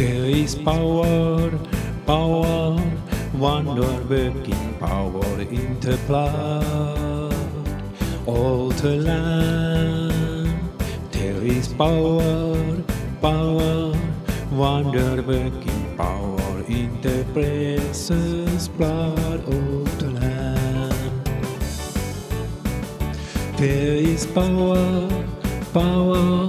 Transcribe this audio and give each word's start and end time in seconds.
There 0.00 0.24
is 0.24 0.54
power, 0.54 1.50
power, 2.06 2.80
wonder 3.34 3.92
working 4.08 4.74
power 4.80 5.40
in 5.42 5.78
the 5.80 5.98
blood. 6.06 7.34
All 8.24 8.70
the 8.70 8.96
Lamb. 8.96 10.70
There 11.12 11.42
is 11.44 11.68
power, 11.74 12.80
power, 13.20 13.92
wonder 14.50 15.20
working 15.20 15.96
power 15.98 16.64
in 16.66 16.98
the 17.02 17.26
precious 17.34 18.68
blood 18.68 19.40
of 19.44 19.98
the 19.98 20.10
Lamb. 20.16 21.22
There 23.58 23.96
is 23.96 24.24
power, 24.24 25.10
power, 25.74 26.48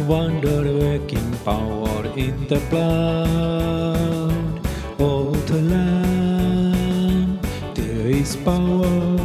wonder 0.00 0.60
working 0.76 1.32
power 1.38 2.01
in 2.16 2.46
the 2.46 2.60
blood 2.68 4.60
of 5.00 5.46
the 5.48 5.62
Lamb. 5.62 7.40
There 7.74 8.06
is 8.06 8.36
power, 8.36 9.18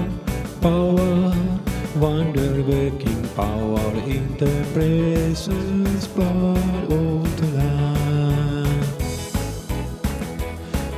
power, 0.62 1.34
wonder 1.98 2.64
working 2.64 3.28
power 3.36 3.92
in 4.08 4.38
the 4.38 4.66
precious 4.74 6.08
blood 6.08 6.92
of 6.92 7.42
the 7.42 7.48
Lamb. 7.58 8.82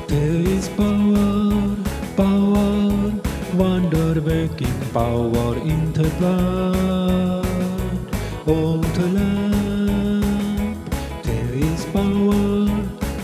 There 0.08 0.42
is 0.56 0.70
power, 0.70 1.76
power, 2.16 3.12
wonder 3.56 4.22
working 4.22 4.80
power 4.94 5.58
in 5.58 5.94
the 5.94 6.10
blood 6.20 7.46
of 8.46 8.96
the 8.96 9.08
Lamb. 9.08 9.49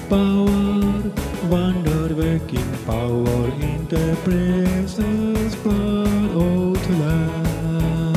Power, 0.09 1.11
wonder 1.49 2.13
working 2.15 2.71
power 2.85 3.47
in 3.61 3.87
the 3.87 4.17
precious 4.23 5.55
blood 5.63 6.31
of 6.35 6.89
Lamb. 6.99 8.15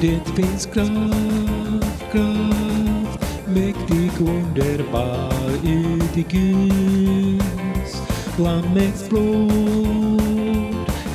Det 0.00 0.20
finns 0.36 0.66
kraft, 0.66 2.10
kraft, 2.10 3.20
mäktig 3.46 4.20
underbar 4.20 5.32
uti 5.64 6.22
Guds 6.22 8.02
Lammets 8.38 9.08
blod. 9.08 9.50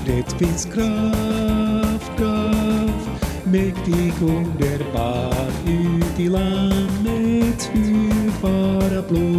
Det 0.06 0.34
finns 0.38 0.66
kraft, 0.66 2.12
kraft, 2.18 3.26
mäktig 3.46 4.14
underbar 4.22 5.40
Outlook. 9.12 9.39